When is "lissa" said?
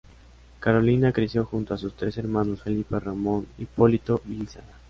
4.31-4.63